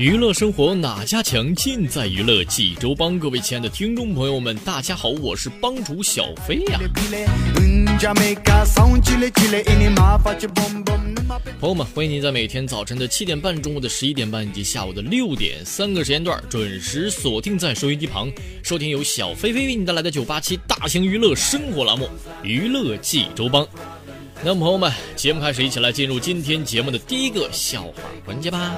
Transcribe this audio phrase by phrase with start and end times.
[0.00, 1.54] 娱乐生活哪家强？
[1.54, 3.18] 尽在娱乐济州帮。
[3.18, 6.80] 各位亲爱的听众朋友们，大家好，我是帮主小飞呀。
[11.60, 22.06] 朋友们，欢迎您在每天早晨的七点半、中午的十一点半以及下午的六点三个时间段准时锁定在收音机旁，收听由小飞飞为你带来的九八七大型娱乐生活栏目
[22.42, 23.62] 《娱乐济州帮》。
[24.42, 27.92] 那么，朋友们，节目开始，一起来进入今天节目的第一个笑话
[28.24, 28.74] 环节吧。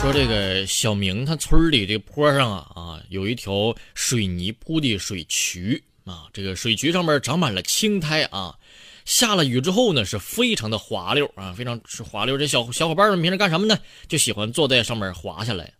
[0.00, 8.54] 说这个小明他村里这坡上啊啊，有一条水泥铺的水渠啊，这个水渠上面长满了青苔啊。
[9.04, 12.38] 下了雨之后呢，是非常的滑溜啊，非常是滑溜。
[12.38, 13.76] 这小小伙伴们平时干什么呢？
[14.08, 15.72] 就喜欢坐在上面滑下来。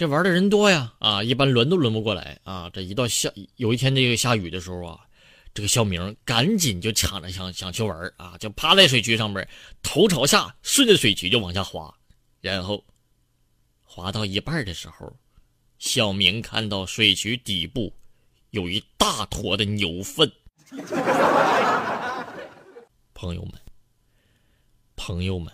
[0.00, 2.70] 这玩的人多呀，啊，一般轮都轮不过来啊。
[2.72, 4.98] 这一到下有一天这个下雨的时候啊，
[5.52, 9.46] 这个小明赶紧就抢着想想去玩啊，就趴在水渠上面，
[9.82, 11.94] 头朝下顺着水渠就往下滑。
[12.40, 12.82] 然后
[13.82, 15.14] 滑到一半的时候，
[15.78, 17.92] 小明看到水渠底部
[18.52, 20.32] 有一大坨的牛粪。
[23.12, 23.52] 朋友们，
[24.96, 25.52] 朋友们，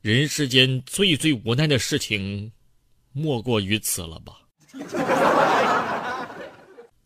[0.00, 2.50] 人世间最最无奈的事情，
[3.18, 4.34] 莫过于此了吧？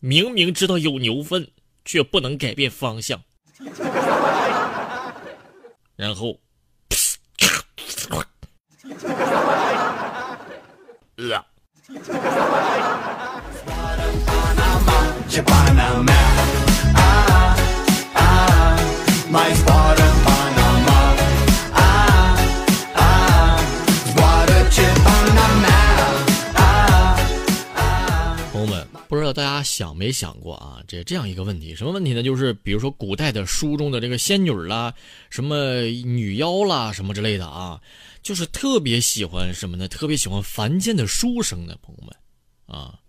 [0.01, 1.49] 明明知道有牛粪，
[1.85, 3.17] 却不能改变方向，
[5.95, 6.37] 然后，
[11.15, 11.45] 呃。
[29.63, 30.81] 想没想过啊？
[30.87, 32.23] 这这样一个问题，什么问题呢？
[32.23, 34.93] 就是比如说古代的书中的这个仙女啦，
[35.29, 37.81] 什么女妖啦，什么之类的啊，
[38.21, 39.87] 就是特别喜欢什么呢？
[39.87, 42.15] 特别喜欢凡间的书生的朋友们
[42.65, 42.99] 啊。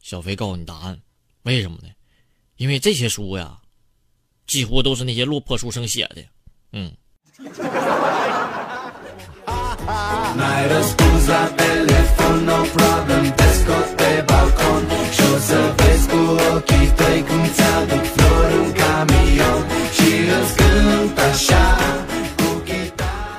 [0.00, 1.00] 小飞告诉你答案，
[1.42, 1.88] 为什么呢？
[2.56, 3.58] 因为这些书呀，
[4.46, 6.24] 几乎都是那些落魄书生写的。
[6.72, 6.92] 嗯。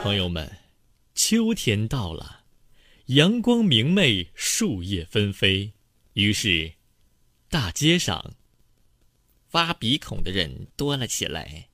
[0.03, 0.51] 朋友们，
[1.15, 2.41] 秋天到了，
[3.07, 5.73] 阳光明媚，树叶纷飞，
[6.13, 6.73] 于是，
[7.49, 8.33] 大街上
[9.51, 11.69] 挖鼻孔的人多了起来。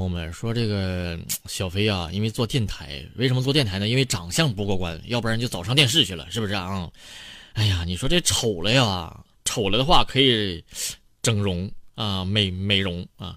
[0.00, 3.86] 朋友们说这个小飞啊，因为做电台，为什么做电台呢？
[3.86, 6.90] 因为长相不过关，要不然就早上电视去了，是不是啊？
[7.52, 10.64] 哎呀，你说这丑了呀，丑了的话可以
[11.20, 13.36] 整容啊，美美容啊。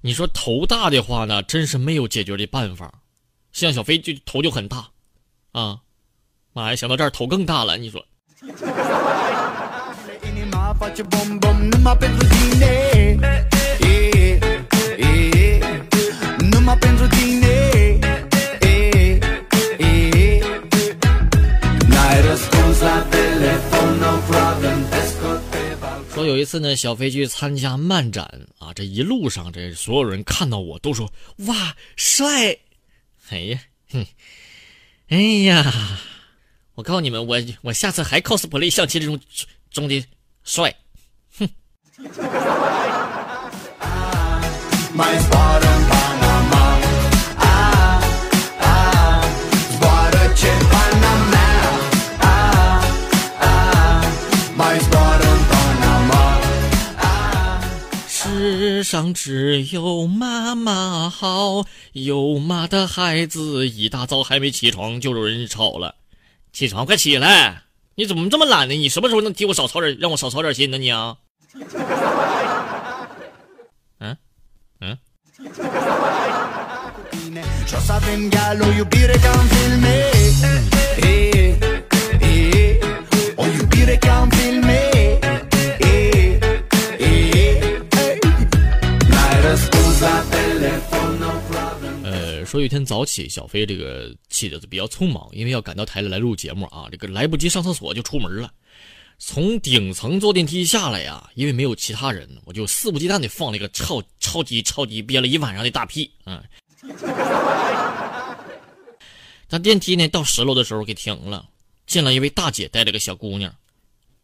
[0.00, 2.90] 你说头大的话呢，真是没有解决的办法。
[3.52, 4.88] 像小飞就头就很大，
[5.52, 5.78] 啊，
[6.54, 7.76] 妈呀，想到这儿头更大了。
[7.76, 8.02] 你说。
[26.14, 31.10] 说有一次呢，小飞去参加漫展啊，这一路上这所有人看到我都说
[31.46, 32.58] 哇帅，
[33.30, 33.58] 哎呀，
[33.90, 34.06] 哼，
[35.08, 35.72] 哎呀，
[36.74, 39.18] 我告诉你们，我我下次还 cosplay 象棋这种
[39.70, 40.04] 中的
[40.44, 40.74] 帅，
[41.38, 41.48] 哼。
[58.88, 65.94] 上只有妈妈好，有妈的孩子一大早还没起床就有人吵了。
[66.54, 67.64] 起床，快起来！
[67.96, 68.72] 你怎么这么懒呢？
[68.72, 70.78] 你什么时候能替我少操点，让我少操点心呢？
[70.78, 71.18] 你啊？
[73.98, 74.16] 嗯
[74.80, 74.96] 嗯。
[92.60, 98.52] 有一天早起，小飞这个起的比较匆忙，因为要赶到台里来录节目啊，这个来不及上厕所就出门了。
[99.18, 106.42] 从顶层坐电梯下来呀，因为没有其他人，我就肆无忌惮的放了一个超超级超级憋了一晚上的大屁，嗯。
[109.48, 111.48] 但电梯呢到十楼的时候给停了，
[111.86, 113.52] 进来一位大姐带了个小姑娘，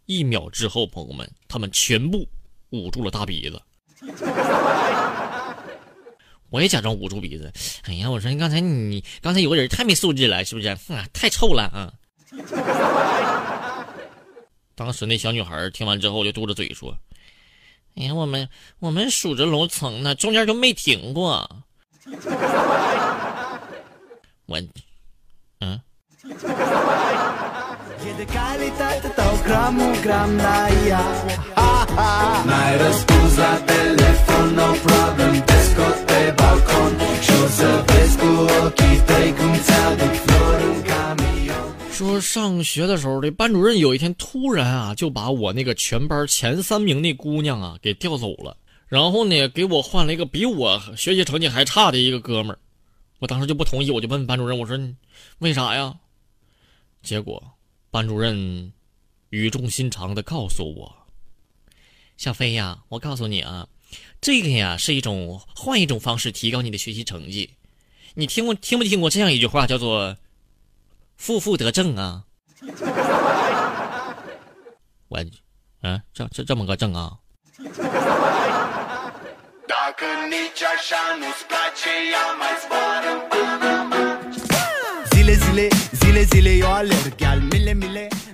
[0.06, 2.28] 一秒之后，朋友们，他们全部
[2.70, 3.60] 捂住了大鼻子。
[6.54, 7.52] 我也假装捂住鼻子。
[7.82, 10.68] 哎呀，我说你刚才你刚才有个人太没素质了，是不是？
[10.68, 11.92] 啊，太臭了啊！
[14.76, 16.96] 当时那小女孩听完之后就嘟着嘴说
[17.98, 18.48] ：“哎呀，我们
[18.78, 21.64] 我们数着楼层呢，中间就没停过。”
[24.46, 24.62] 我，
[25.58, 25.80] 嗯。
[42.34, 48.56] 上学的时候，这班主任有一天突然啊，就把我那个全班前三名那姑娘啊给调走了，
[48.88, 52.58] 然后呢，给我换了一个比我学习成绩还差的一个哥们儿。
[53.20, 54.76] 我当时就不同意，我就问班主任，我说
[55.38, 55.94] 为啥呀？
[57.04, 57.40] 结果
[57.92, 58.72] 班主任
[59.30, 60.92] 语重心长的告诉我
[62.18, 63.68] ：“小飞呀，我告诉你啊。”
[64.20, 67.50] 这个呀是一种换一种方式提高你的学习成绩，
[68.14, 70.16] 你听过听没听过这样一句话叫做
[71.16, 72.24] “负负得正”啊？
[75.08, 75.18] 我，
[75.82, 77.18] 嗯，这这这么个正啊？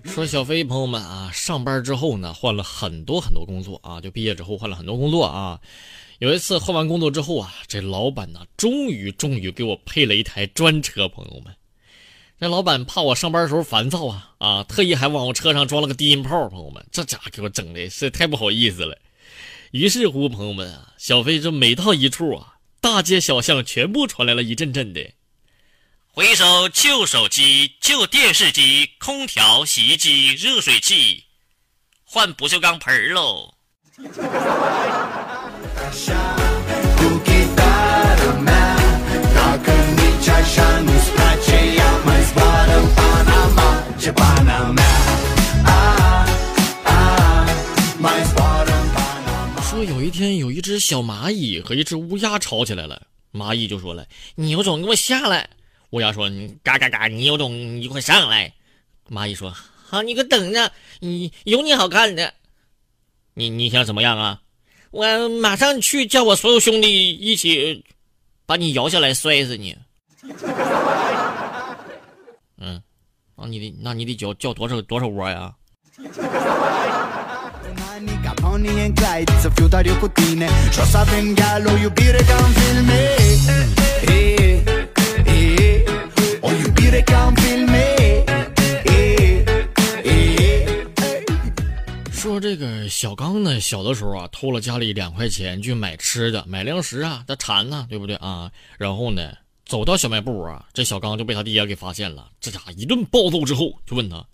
[0.04, 5.60] 说小飞朋友们啊，上班之后呢，换了很多很多工作啊，就毕业之后换了很多工作啊。
[6.18, 11.08] 有一次换完工作之后啊，这老板呢，终于终于给我配了一台专车。
[11.08, 11.54] 朋友们，
[12.40, 16.48] 这老板怕我上班时候烦躁啊啊，特意还往我车上装了个低音炮。
[16.48, 18.96] 朋友们，这家伙给我整的是太不好意思了。
[19.72, 25.12] 于是乎，朋友们啊，小飞这每到一处啊，大街小巷全部传来了一阵阵的。
[26.06, 31.24] 回收旧手机、旧电视机、空调、洗衣机、热水器，
[32.04, 33.52] 换不锈钢盆喽。
[49.62, 53.00] 说有一天，有一只小蚂蚁和一只乌鸦吵起来了，
[53.32, 55.48] 蚂蚁就说了：“你有种，给我下来。”
[55.90, 58.52] 乌鸦说：“你嘎嘎嘎，你有种你快上来。”
[59.08, 59.50] 蚂蚁说
[59.86, 62.34] ：“好，你可等着，你有你好看的。
[63.34, 64.40] 你你想怎么样啊？
[64.90, 67.84] 我马上去叫我所有兄弟一起
[68.46, 69.76] 把你摇下来摔死你。”
[72.58, 72.82] 嗯，
[73.36, 75.54] 那你得那你得叫叫多少多少窝呀？
[92.12, 98.50] 说这个小刚呢，小的时候啊，偷了家里两块钱去买吃的、买粮食啊，他馋呢，对不对啊？
[98.78, 99.32] 然后呢，
[99.70, 102.32] 走到小卖部啊，这小刚就被他爹给发现了。
[102.40, 104.26] 这家伙一顿暴揍之后，就问他：“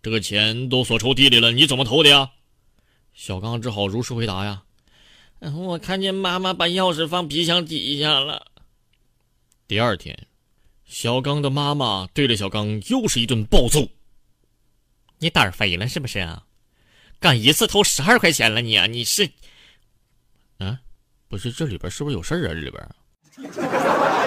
[0.00, 2.30] 这个钱都锁抽屉里了，你怎么偷的呀？”
[3.12, 4.62] 小刚只好如实回答呀
[5.42, 8.46] ：“我看见妈妈把钥匙放皮箱底下了。”
[9.66, 10.16] 第二天，
[10.84, 13.88] 小刚的妈妈对着小刚又是一顿暴揍
[15.18, 16.44] ：“你胆儿肥了是不是啊？”
[17.18, 18.86] 敢一次偷十二块钱了你啊！
[18.86, 19.28] 你是，
[20.58, 20.78] 啊，
[21.26, 22.54] 不是这里边是不是有事儿啊？
[22.54, 22.88] 这里边。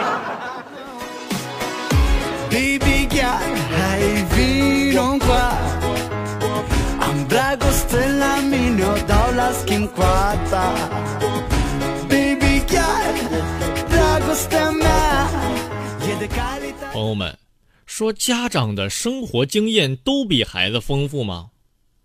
[16.92, 17.38] 朋友们，
[17.86, 21.50] 说家长的生活经验都比孩子丰富吗？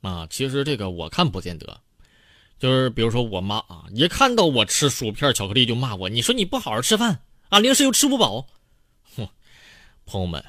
[0.02, 1.80] 啊，其实这个我看不见得。
[2.60, 7.18] 就是比如说我妈啊，一看到我吃薯片、巧克力就骂我，你说你不好好吃饭
[7.48, 8.46] 啊，零食又吃不饱。
[9.16, 9.28] 哼，
[10.06, 10.44] 朋友们，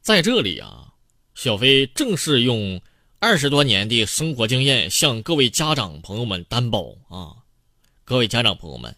[0.00, 0.88] 在这里啊，
[1.34, 2.80] 小飞正是用
[3.24, 7.40] 二十多年的生活经验向各位家长朋友们担保啊，
[8.04, 8.94] 各位家长朋友们，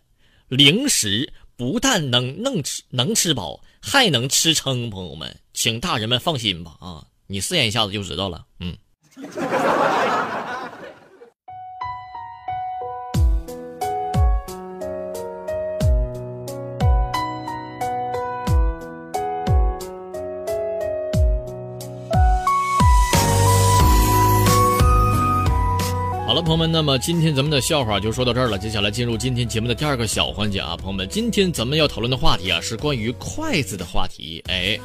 [0.49, 4.91] 零食不但能能吃能吃饱，还能吃撑。
[4.91, 8.45] 朋友们，请大人们放心吧啊，你试验一下子就知道了。
[8.59, 8.77] 嗯。
[26.37, 28.59] 好了，朋友们，那么今天咱们的笑话就说到这儿了。
[28.59, 34.45] 接下来进入今天节目的第二个小环节啊，朋友们，今天咱们要讨论的话题啊是关于筷子的话题。
[34.49, 34.79] 哎，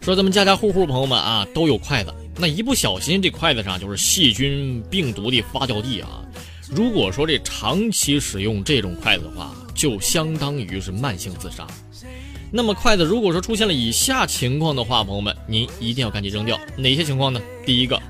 [0.00, 6.24] 说咱们家家户户朋友们啊都有筷子，那一不小心这筷子上就是细菌病毒的发酵地啊。
[6.70, 11.66] 如果说这长期使用这种筷子的话，就相当于是慢性自杀。
[12.52, 16.56] 那么筷子如果说出现了以下情况的话，朋友们您一定要赶紧扔掉。
[16.76, 17.40] 哪些情况呢？
[17.66, 18.00] 第一个。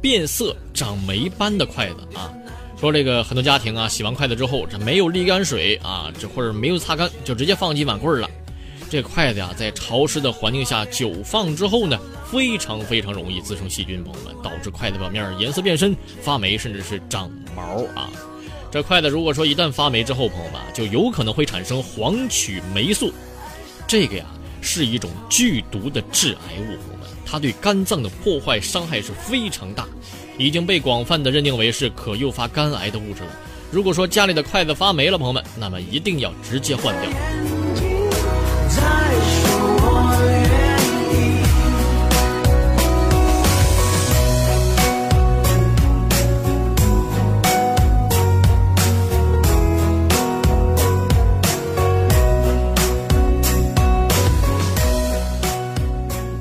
[0.00, 2.32] 变色、长霉斑的筷子啊，
[2.80, 8.28] 说这个很多家庭啊，洗完筷子之后，这没有沥干水啊，这或者没有擦干，就直接放进碗柜了。
[8.90, 11.98] 这筷子呀，在潮湿的环境下久放之后呢，
[12.30, 18.08] 非常非常容易滋生细菌，朋友们，导致筷子表面颜色变深、发霉，甚至是长毛啊。
[18.70, 23.12] 这筷子如果说一旦发霉之后，朋友们就有可能会产生黄曲霉素，
[23.86, 24.24] 这个呀
[24.60, 26.78] 是一种剧毒的致癌物。
[27.24, 29.86] 它对肝脏的破坏伤害是非常大，
[30.38, 33.30] 已经被广泛的认定为是可诱发肝癌的物质了。
[33.70, 37.57] 如果说家里的筷子发霉了，朋友们，那么一定要直接换掉。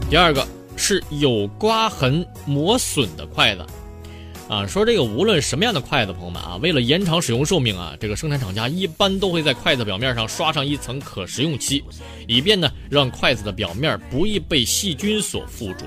[0.10, 0.46] 第二个。
[0.80, 3.66] 是有刮痕磨损的筷子，
[4.48, 11.84] 啊，说这个无论什么样的筷子，朋友们啊，为了延长使用寿命啊，这个生产厂家一般都会在筷子表面上刷上一层可食用漆，
[12.28, 15.84] 以便呢让筷子的表面不易被细菌所附着。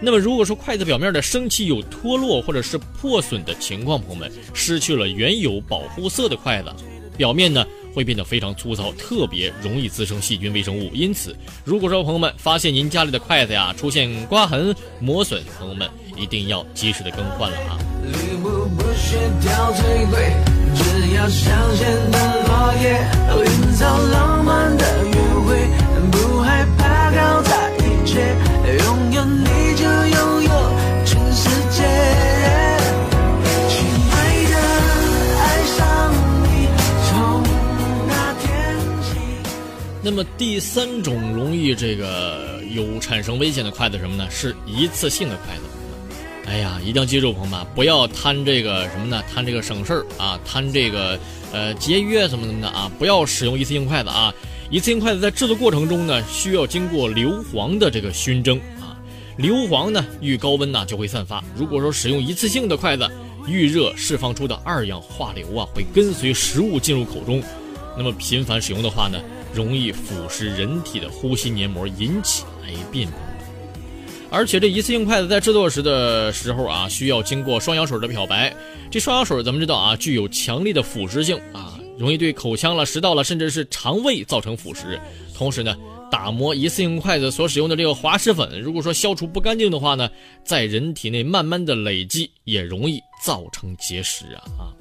[0.00, 6.72] 那么如果说筷子表面的生漆有脱落或者是破损的情况，朋友们失去了原有保护色的筷子，
[7.18, 7.62] 表面呢？
[7.94, 10.90] 会变得非常粗糙，特别容易滋生细菌微生物。
[10.92, 17.78] 因此，如果说朋友们发现您家里的筷子呀出现刮痕、磨损，朋友们一定要及时的更换了啊。
[40.04, 44.26] 那么第三种容易这个有产生危险的筷子什么呢？
[44.28, 45.62] 是一次性的筷子。
[46.44, 49.22] 哎呀，一定要记住，朋友们，不要贪这个什么呢？
[49.32, 51.16] 贪这个省事儿啊，贪这个
[51.52, 52.90] 呃节约什么什么的啊！
[52.98, 54.34] 不要使用一次性筷子啊！
[54.68, 58.98] 一次性筷子在制作过程中呢，需要经过硫磺的这个熏蒸啊。
[59.36, 61.42] 硫磺呢遇高温呢就会散发。
[61.56, 63.08] 如果说使用一次性的筷子，
[63.46, 67.40] 遇热释放出的二氧化硫啊会跟随食物进入口中。
[67.96, 69.20] 那么频繁使用的话呢？
[69.54, 73.08] 容易腐蚀人体的呼吸黏膜，引起癌变。
[74.30, 78.54] 而且这一次性筷子在制作时的时候啊，需要经过双氧水的漂白。
[78.90, 84.98] 这双氧水咱们知道啊，具有强烈的腐蚀性啊，容易对口腔了、食道了，甚至是肠胃造成腐蚀。
[85.34, 85.76] 同时呢，
[86.10, 90.08] 打磨一次性筷子所使用的这个滑石粉，如果说消除不干净的话呢，
[90.42, 94.72] 在人体内慢慢的累积，也容易造成结石啊啊。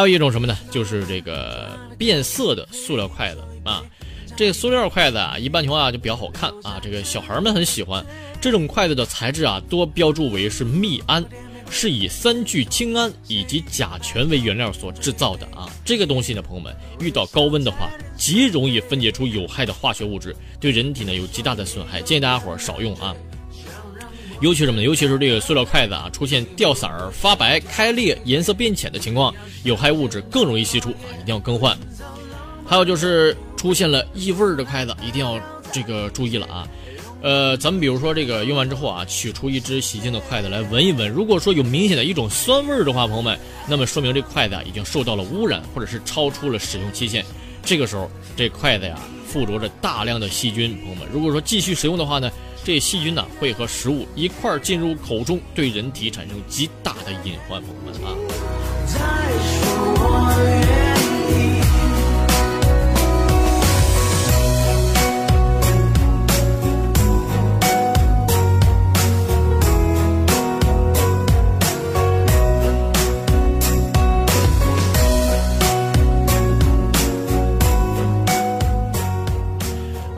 [0.00, 0.56] 还有一种什么呢？
[0.70, 3.84] 就是这个变色的塑料筷子啊。
[4.34, 6.80] 这个塑料筷子啊，一般情况下就比较好看啊。
[6.82, 8.02] 这个小孩们很喜欢
[8.40, 11.22] 这种筷子的材质啊，多标注为是密胺，
[11.68, 15.68] 是以三聚氰胺以及甲醛为原料所制造的啊。
[15.84, 22.00] 这个东西呢，朋友们遇到高温的话，极容易分解出有害的化学物质，对人体呢有极大的损害。
[22.00, 23.14] 建议大家伙少用啊。
[24.40, 24.82] 尤其什么呢？
[24.82, 31.76] 尤其是这个塑料筷子啊，出现掉色儿、发白、开裂、颜色变浅的情况，有害物质更容易析出啊，一定要更换。
[32.66, 35.38] 还有就是出现了异味的筷子，一定要
[35.72, 36.66] 这个注意了啊。
[37.22, 47.22] 呃，咱们比如说这个用完之后啊，取出一只洗净的筷子来闻一闻，如果说有明显的一种酸味儿的话，朋友们，那么说明这筷子啊已经受到了污染，或者是超出了使用期限。
[47.62, 52.30] 这个时候，这筷子呀附着着大量的细菌，朋友们，如果说继续使用的话呢，
[52.62, 58.14] 这细菌呢会和食物一块进入口中，对人体产生极大的隐患，朋友们啊。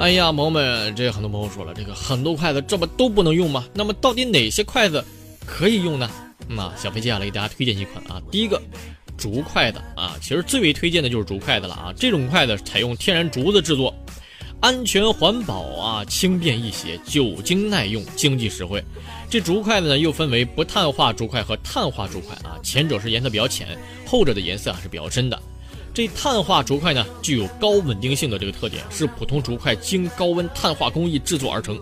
[0.03, 3.65] 哎呀，朋友们，这很多朋友说了，这个很多筷子这不都不能用吗？
[3.73, 5.05] 那么到底哪些筷子
[5.47, 6.11] 可以用呢？
[6.49, 8.21] 那小飞接下来给大家推荐几款啊。
[8.29, 8.61] 第一个，
[9.17, 11.95] 竹筷子啊，其实最为推荐的就是竹筷子了啊。
[11.97, 13.95] 这种筷子采用天然竹子制作，
[14.59, 18.83] 安全环保啊，轻便易携，久经耐用，经济实惠。
[19.31, 25.41] 这竹筷子呢，又分为不碳化竹筷和碳化竹筷啊，前者是颜色比较浅，后者的颜色还是比较深的。
[25.95, 31.79] 这碳化竹筷呢，具有高稳定性的这个特点，是普通竹筷经高温碳化工艺制作而成，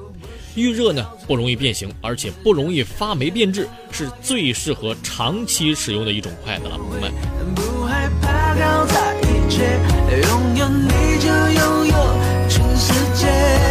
[0.57, 7.12] 遇热呢不容易变形，而且不容易发霉变质，是最适合长期使用的一种筷子了，朋友们。
[7.55, 8.64] 不害怕拥
[10.57, 10.88] 有你
[11.21, 11.95] 就拥有
[12.49, 13.69] 全世界。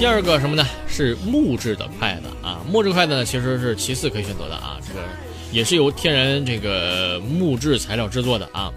[0.00, 0.66] 第二个什么呢？
[0.88, 5.00] 是木质的筷子啊，木质筷子呢其实是其次可以选择的啊，这个
[5.52, 8.72] 也是由天然这个木质材料制作的啊。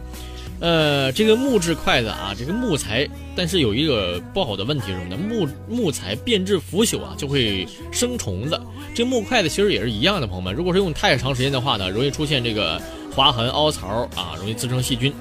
[0.60, 5.18] 呃，这个木质筷子啊，这个木材，但是有一个不好的问题是什么呢？
[5.18, 8.60] 木木材变质腐朽啊，就会生虫子。
[8.94, 12.82] 这木筷子其实也是一样的，朋友们，如果是用太长时间的话呢，容易出现这个
[13.16, 15.14] 划痕、凹槽啊，容易滋生细菌，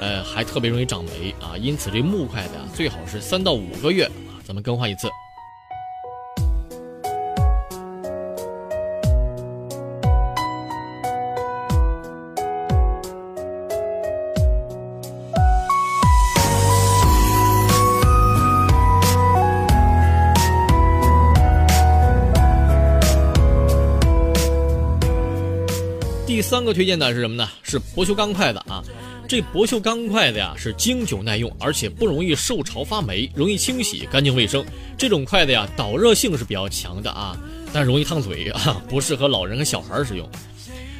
[0.00, 1.58] 呃，还特别容易长霉啊。
[1.60, 5.10] 因此，这木筷子啊，最好是三到五个月啊，咱们更换一次。
[26.24, 27.48] 第三个推荐的是什么呢？
[27.62, 28.82] 是不锈钢筷子啊。
[29.28, 34.64] 这不锈钢筷子呀，是经久耐用，而且不容易受潮发霉，容易清洗干净卫生。
[34.96, 37.36] 这种筷子呀，导热性是比较强的啊，
[37.72, 40.28] 但容易烫嘴啊，不适合老人和小孩使用。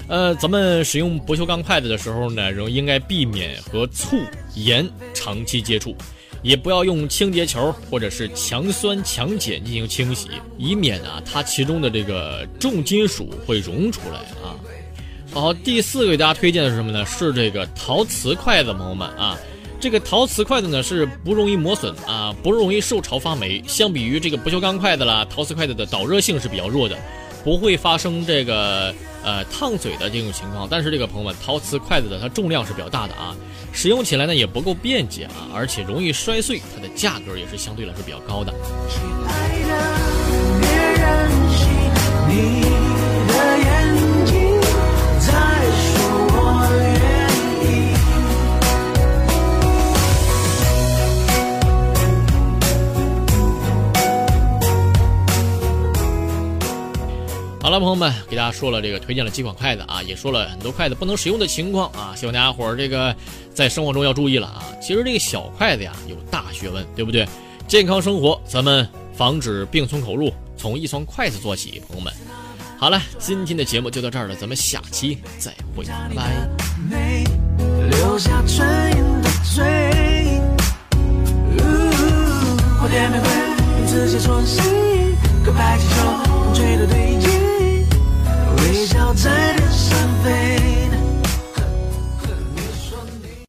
[0.08, 4.16] 呃，咱们使用不锈钢筷子的时候呢，容应该避免和醋、
[4.54, 5.94] 盐长期接触，
[6.42, 14.56] 也不要用清洁球或者是强酸强碱进行清洗，以免啊它其中的这个重金属会溶出来啊。
[15.34, 17.06] 好，第四个给大家推荐的是什么呢？
[17.06, 19.36] 是这个陶瓷筷子，朋友们啊，
[19.80, 23.62] 这个陶瓷筷子呢是不容易磨损啊，不容易受潮发霉。
[23.66, 26.98] 相比于这个不锈钢筷子啦，陶瓷筷子的导热性是比较弱的，
[27.42, 30.68] 不会发生这个呃烫嘴的这种情况。
[30.70, 33.34] 但是这个朋友们，陶瓷筷子的它重量是比较大的啊，
[33.72, 38.52] 使用起来呢也不够便捷啊，而且容易摔碎，它的价格也是相对来说比较高的。
[38.86, 39.72] 亲爱的，
[40.60, 40.68] 别
[41.00, 41.68] 任性，
[42.28, 42.61] 你
[57.62, 63.14] 好了，朋友们，给大家说了这个推荐了几款筷子啊，也说了很多筷子不能使用的情况啊，希望大家伙儿这个
[63.54, 64.64] 在生活中要注意了啊。
[64.82, 67.24] 其实这个小筷子呀有大学问，对不对？
[67.68, 72.12] 健康生活，咱们防止病从口入，从一双筷子做起，朋友们。
[72.76, 76.48] 好了，今天的节目就到这儿了，咱们下期再会，拜拜。
[88.72, 90.71] 微笑在天上飞